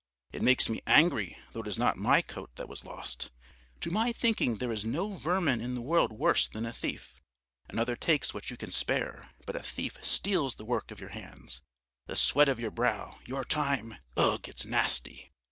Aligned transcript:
It 0.31 0.41
makes 0.41 0.67
me 0.67 0.81
angry 0.87 1.37
though 1.53 1.59
it 1.61 1.67
is 1.67 1.77
not 1.77 1.95
my 1.95 2.23
coat 2.23 2.49
that 2.55 2.67
was 2.67 2.83
lost. 2.85 3.29
To 3.81 3.91
my 3.91 4.11
thinking 4.11 4.55
there 4.55 4.71
is 4.71 4.83
no 4.83 5.13
vermin 5.17 5.61
in 5.61 5.75
the 5.75 5.81
world 5.81 6.11
worse 6.11 6.47
than 6.47 6.65
a 6.65 6.73
thief. 6.73 7.21
Another 7.69 7.95
takes 7.95 8.33
what 8.33 8.49
you 8.49 8.57
can 8.57 8.71
spare, 8.71 9.29
but 9.45 9.55
a 9.55 9.61
thief 9.61 9.99
steals 10.01 10.55
the 10.55 10.65
work 10.65 10.89
of 10.89 10.99
your 10.99 11.09
hands, 11.09 11.61
the 12.07 12.15
sweat 12.15 12.49
of 12.49 12.59
your 12.59 12.71
brow, 12.71 13.19
your 13.27 13.45
time... 13.45 13.97
Ugh, 14.17 14.49
it's 14.49 14.65
nasty! 14.65 15.31